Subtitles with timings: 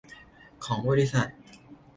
[0.65, 1.27] ของบริษัท